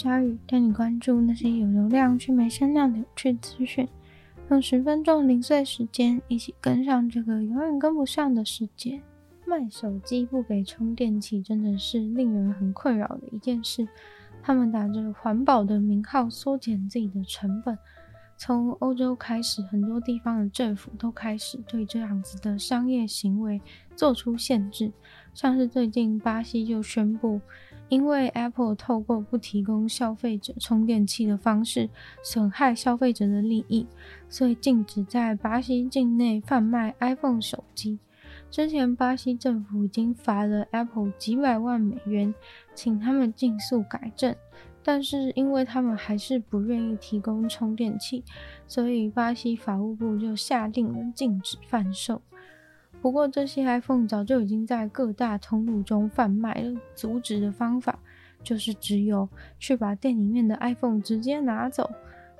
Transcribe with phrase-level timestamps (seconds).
[0.00, 3.88] 鲨语，带你关注那些有流量却没声量的有趣资讯。
[4.48, 9.02] 用十分钟零碎时间，一起跟上这个永远跟不上的世界。
[9.44, 13.88] 卖手机不给充电器，真的是令人很困扰的一件事。
[14.40, 17.76] 他们打着环保的名号，缩减自己的成本。
[18.36, 23.60] 从欧洲开始，很多地方的政府都开始对这样子的商业行为
[23.96, 24.92] 做出限制。
[25.38, 27.40] 像是最近巴西就宣布，
[27.88, 31.88] 因为 Apple 透过不提供消费者充电器的方式，
[32.24, 33.86] 损害消费者的利益，
[34.28, 38.00] 所以禁止在巴西境内贩卖 iPhone 手机。
[38.50, 42.34] 之前，巴西政府已经罚了 Apple 几百万美元，
[42.74, 44.34] 请他们尽速改正。
[44.82, 48.24] 但是，因为他们还是不愿意提供充电器，
[48.66, 52.20] 所以巴西法务部就下令了禁止贩售。
[53.00, 56.80] 不过，这些 iPhone 早就已经在各大通路中贩卖了。
[56.94, 57.98] 阻止的方法
[58.42, 61.90] 就是只有去把店里面的 iPhone 直接拿走。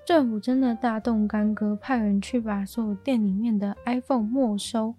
[0.04, 4.94] 政府真的大动干戈，派人去把所有店里面的 iPhone 没收。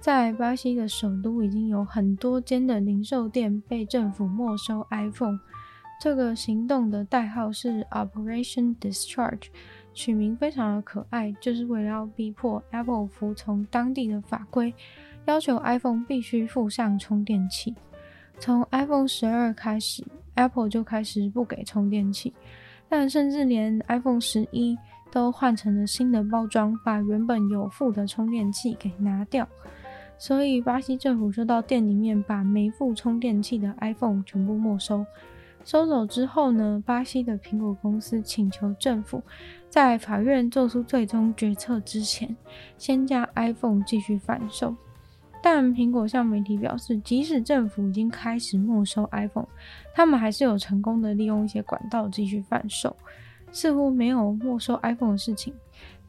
[0.00, 5.38] 在巴西的首都，已经有很多间的零售店被政府没收 iPhone。
[6.00, 9.48] 这个行动的代号是 Operation Discharge，
[9.98, 14.72] 取名非常的可爱，就是为了要逼迫 Apple 服从当地的法规，
[15.24, 17.74] 要求 iPhone 必须附上充电器。
[18.38, 20.04] 从 iPhone 十二开始
[20.36, 22.32] ，Apple 就开始不给充电器，
[22.88, 24.78] 但甚至连 iPhone 十一
[25.10, 29.48] 都换成了新的包装，把原本有附的充电器给拿掉。
[30.16, 35.04] 所以，巴西政府就到店里面把没附充电器的 iPhone 全部没收。
[35.68, 39.22] 收走之后呢，巴西的苹果公司请求政府
[39.68, 42.34] 在法院做出最终决策之前，
[42.78, 44.74] 先将 iPhone 继续贩售。
[45.42, 49.46] 但苹果向媒体表示，即使政府已经开始没收 iPhone，
[49.94, 52.96] 他们还是有成功的利用一些管道继续贩售，
[53.52, 55.52] 似乎没有没收 iPhone 的事情。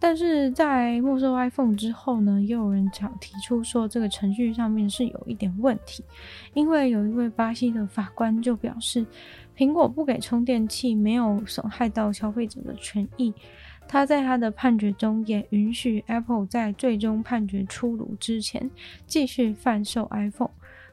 [0.02, 6.02] 但是在没收 iPhone 之后呢，又有人想提出说这个程序上面是有一点问题，
[6.53, 9.06] 因为有一位巴西的法官就表示，
[9.59, 13.34] 苹果不给充电器没有损害到消费者的权益。
[13.90, 18.72] 他在他的判决中也允许 Apple 在最终判决出炉之前
[19.06, 20.52] 继续贩售 iPhone。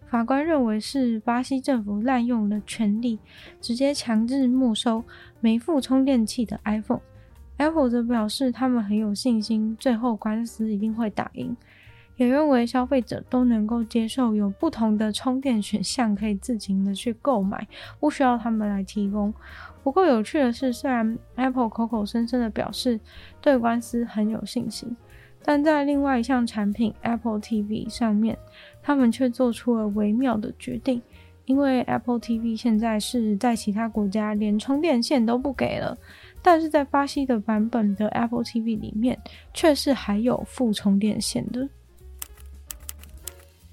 [0.08, 3.20] 法官认为是巴西政府滥用了权力，
[3.60, 5.04] 直接强制没收
[5.38, 7.02] 没附充电器的 iPhone。
[7.58, 11.56] Apple 则表示，他们很有信心，最后官司一定会打赢，
[12.16, 17.66] 也认为消费者都能够接受有不同的充电选项，可以自行的去购买，
[18.00, 19.32] 不需要他们来提供。
[19.82, 22.98] 不过有趣的是，虽然 Apple 口口声声的表示
[23.40, 24.96] 对官司很有信心，
[25.42, 28.36] 但在另外一项产品 Apple TV 上面，
[28.82, 31.00] 他们却做出了微妙的决定，
[31.44, 35.96] 因为 Apple TV 现在是在其他国家连充电线都不给了。
[36.42, 39.18] 但是在巴西的版本的 Apple TV 里面，
[39.52, 41.68] 却是还有附充电线的。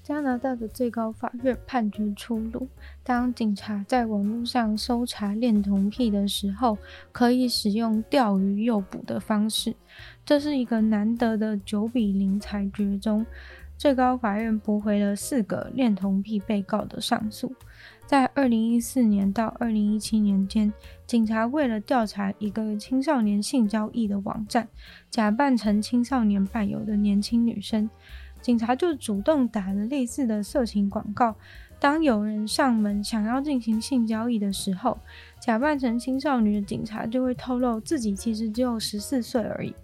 [0.04, 2.68] 加拿大的最高法院判决出炉：
[3.02, 6.76] 当警察在网络上搜查恋童癖的时候，
[7.10, 9.74] 可以使用钓鱼诱捕的方式。
[10.22, 13.24] 这是一个难得的九比零裁决中，
[13.78, 17.54] 最高法院驳回了四个恋童癖被告的上诉。
[18.06, 20.70] 在二零一四年到二零一七年间，
[21.06, 24.68] 警察为了调查一个青少年性交易的网站，
[25.10, 27.88] 假扮成青少年伴游的年轻女生，
[28.44, 31.34] 警察就主动打了类似的色情广告。
[31.80, 34.98] 当有人上门想要进行性交易的时候，
[35.40, 39.74] 假扮成青少女的警察就会透露自己其实只有十四岁而已。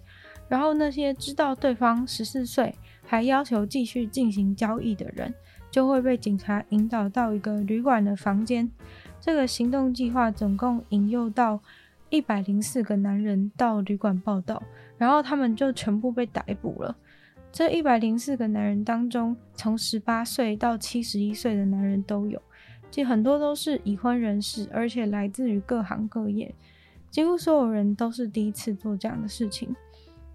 [0.47, 5.33] 然后那些知道对方十四岁还要求继续进行交易的人，
[5.71, 8.69] 就会被警察引导到一个旅馆的房间。
[9.19, 11.59] 这个行动计划总共引诱到
[12.11, 14.61] 一百零四个男人到旅馆报道，
[14.99, 16.95] 然后他们就全部被逮捕了。
[17.51, 22.41] 这一百零四个男人当中，从十八岁到七十一岁的男人都有，
[22.89, 26.55] 其实很多都是已婚人士，而且来自于各行各业，
[27.09, 29.75] 几乎所有人都是第一次做这样的事情。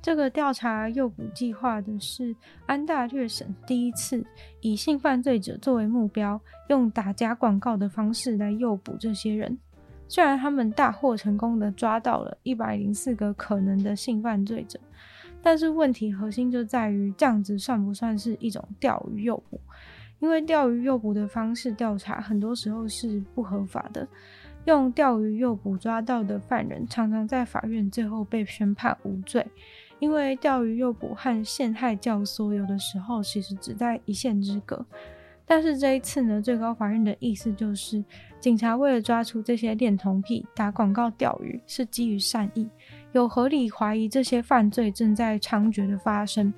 [0.03, 2.37] 这个调查诱捕计划的是
[2.67, 4.25] 安大略省第一次
[4.61, 6.39] 以性犯罪者作为目标，
[6.69, 9.59] 用打假广告的方式来诱捕这些人。
[10.07, 14.79] 虽然他们大获成功的抓到了一百零四个可能的性犯罪者，
[15.47, 19.61] 但是问题核心就在于这样子算不算是一种钓鱼诱捕？
[20.19, 24.09] 因为钓鱼诱捕的方式调查很多时候是不合法的。
[24.65, 29.47] 用钓鱼诱捕抓到的犯人，常常在法院最后被宣判无罪，
[30.01, 34.85] 因为钓鱼诱捕和陷害教唆有的时候其实只在一线之隔。
[35.47, 38.05] 但是这一次呢，最高法院的意思就是，
[38.41, 42.69] 警察为了抓出这些恋童癖打广告钓鱼是基于善意，
[43.17, 46.53] 有合理怀疑这些犯罪正在猖獗的发生，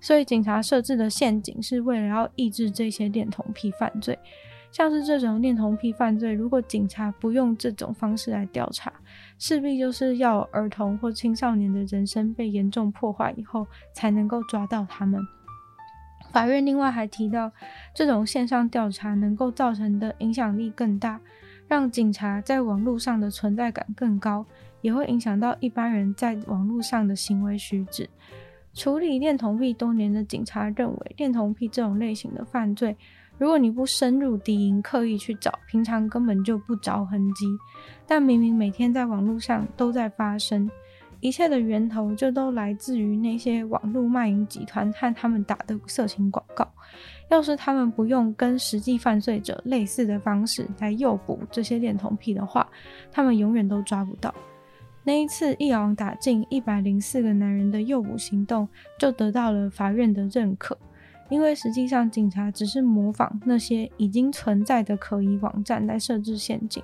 [0.00, 4.16] 所以警察设置的陷阱是为了要抑制这些恋童癖犯罪。
[4.70, 8.92] 像是这种恋童癖犯罪，如果警察不用这种方式来调查，
[9.38, 15.20] 势必就是要儿童或青少年的人生被严重破坏以后，才能够抓到他们。
[16.30, 17.50] 法院另外还提到，
[17.94, 21.18] 这种线上调查能够造成的影响力更大，
[21.66, 24.44] 让警察在网络上的存在感更高，
[24.86, 28.08] 也会影响到一般人在网络上的行为举止。
[28.72, 32.96] 处理恋童癖多年的警察认为，恋童癖这种类型的犯罪，
[33.36, 37.46] 如果你不深入敌营，刻意去找，平常根本就不着痕迹。
[38.06, 40.70] 但明明每天在网络上都在发生，
[41.18, 46.70] 一切的源头就都来自于那些网络卖淫集团和他们打的色情广告。
[47.28, 52.64] 要是他们不用跟实际犯罪者类似的方式来诱捕这些恋童癖的话，
[53.10, 54.32] 他们永远都抓不到。
[55.06, 58.68] 那一次一网打尽一百零四个男人的诱捕行动，
[58.98, 60.76] 就得到了法院的认可。
[61.28, 66.82] 因为实际上，警察只是模仿那些已经存在的可疑网站来设置陷阱。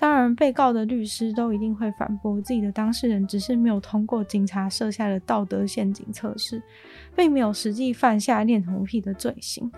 [0.00, 6.62] 当然，被告的律师都一定会反驳自己的当事人只是没有通过警察设下的道德陷阱测试，
[7.14, 9.70] 并没有实际犯下恋童癖的罪行。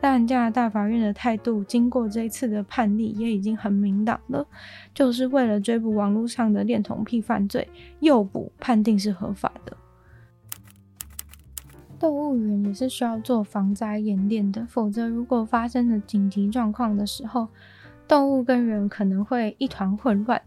[0.00, 4.44] 但加拿大法院的态度，经过这一次的判例，也已经很明朗了，
[4.92, 7.68] 就是为了追捕网络上的恋童癖犯罪，
[8.00, 9.76] 诱捕判定是合法的。
[12.00, 17.46] 动物园也是需要做防灾演练的，否则如果发生了紧急状况的时候，
[18.08, 20.40] 动物跟人可能会一团混乱。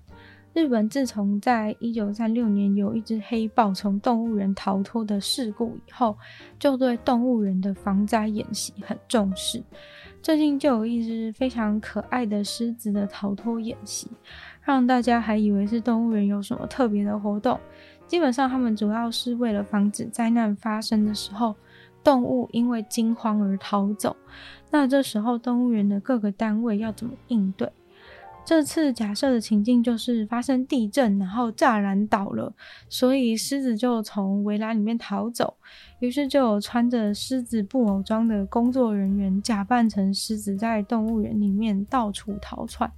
[0.54, 6.18] 日本自从在一九三六年有一只黑豹从动物园逃脱的事故以后，
[6.60, 9.63] 就对动物园的防灾演习很重视。
[10.22, 14.08] 最近就有一只非常可爱的狮子的逃脱演习，
[14.62, 17.58] 让大家还以为是动物园有什么特别的活动。
[18.06, 21.56] 基本上，他们主要是为了防止灾难发生的时候，
[22.03, 24.15] 动物因为惊慌而逃走。
[24.69, 27.71] 那这时候，动物园的各个单位要怎么应对？
[28.44, 32.51] 这次假设的情境就是发生地震，然后栅栏倒了，
[32.89, 35.56] 所以狮子就从围栏里面逃走。
[36.00, 42.92] 于是就有穿着狮子布偶装的工作人员假扮成狮子，在动物园里面到处逃窜。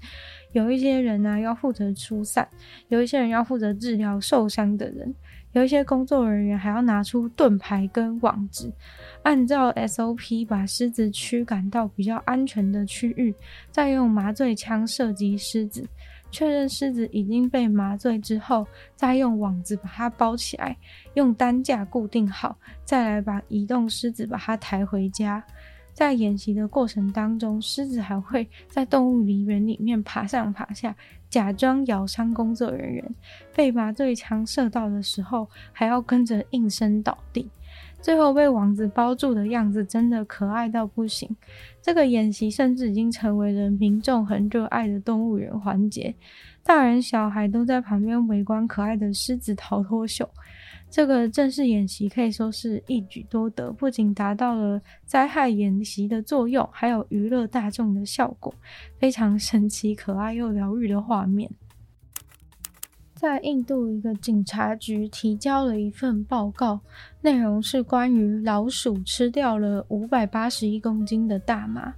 [0.53, 2.47] 有一些人呢、要负责疏散，
[2.87, 5.13] 有一些人要负责治疗受伤的人。
[5.53, 8.71] 有一些工作人员还要拿出盾牌跟网子，
[9.21, 13.33] 按照 SOP 把狮子驱赶到比较安全的区域，
[13.71, 15.87] 再用麻醉枪射击狮子，
[16.31, 18.65] 确认狮子已经被麻醉之后，
[18.95, 20.75] 再用网子把它包起来，
[21.13, 25.43] 用担架固定好，再来把移动狮子把它抬回家。
[25.93, 30.95] 在演习的过程当中，狮子还会在动物园里面爬上爬下，
[31.29, 33.15] 假装咬伤工作人员。
[33.55, 37.47] 被麻醉枪射到的时候，还要跟着应声倒地。
[38.03, 41.33] 最后被王子包住的样子，真的可爱到不行。
[41.81, 46.13] 这个演习甚至已经成为了民众很热爱的动物园环节，
[46.63, 50.29] 大人小孩都在旁边围观可爱的狮子逃脱秀。
[50.89, 58.53] 这个正式演习可以说是一举多得，不仅达到了灾害演习的作用，还有娱乐大众的效果，
[58.99, 61.49] 非常神奇、可爱又疗愈的画面。
[63.23, 66.81] 在印度，一个警察局提交了一份报告，
[67.21, 71.93] 内容是关于老鼠吃掉了五百八十一公斤的大麻。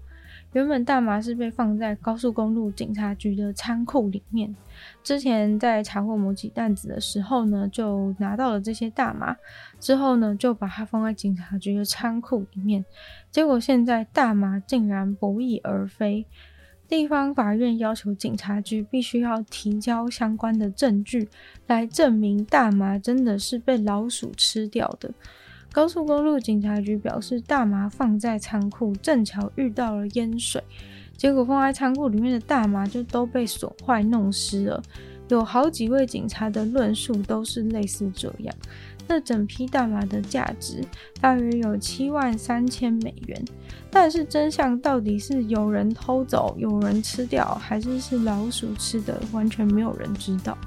[0.53, 4.55] 原本大麻是被放在高速公路警察局的仓库里面。
[5.03, 9.35] 之前在查获某起担子的时候呢，就拿到了这些大麻，
[9.79, 12.85] 之后呢就把它放在警察局的仓库里面。
[13.31, 16.27] 结果现在大麻竟然不翼而飞，
[16.87, 21.27] 地方法院要求警察局必须要提交相关的证据
[21.67, 25.11] 来证明大麻真的是被老鼠吃掉的。
[25.71, 30.63] 高速公路警察局表示，大麻放在仓库，正巧遇到了淹水，
[31.17, 34.81] 结果放在仓库里面的大麻就都被损坏弄湿了。
[35.29, 38.55] 有好几位警察的论述都是类似这样，
[39.07, 40.81] 那整批大麻的价值
[41.19, 43.43] 大约有七万三千美元。
[43.89, 50.57] 但是真相到底是有人偷走、有人吃掉，还是是老鼠吃的，完全没有人知道。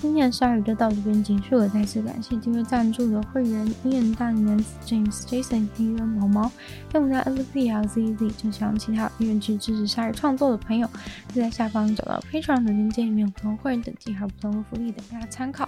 [0.00, 6.52] 今天的鲨鱼就到这边结束了，再次感谢订阅赞助的会员：Ian、大男子、James、Jason、黑人毛毛。
[6.92, 10.86] 跟我们在 LZLZZ，就像其他愿意支持鲨鱼创作的朋友，
[11.32, 15.66] 就在下方找到 Patreon 的链接，里面有不同会员等级还有不同的福利等大家参考。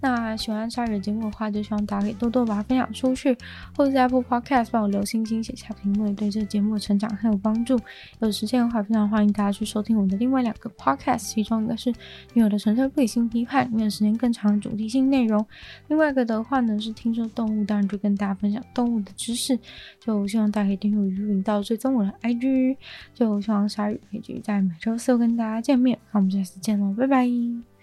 [0.00, 3.36] 那喜欢鲨鱼的节目的话，就希望大家可以多多把它分享出去，
[3.76, 7.78] 或者在 Apple Podcast 帮我留星星、写下评论，对这个节目的成长很有帮助。
[8.20, 11.92] 有时间的话，非常欢迎大家去收听我的另外两个 Podcast，其中一个是
[12.32, 13.70] 女友的纯粹不理性批判。
[13.74, 15.44] 面时间更长的主题性内容，
[15.88, 19.58] 另外一个的话呢是听说动物，当然就跟大家分享动物的知识。
[20.00, 22.76] 就希望大家可以订阅我的频道，追踪我的 IG。
[23.14, 25.98] 就希望鲨鱼可以继续在每周四跟大家见面。
[26.12, 27.73] 那我们下次见喽，拜拜。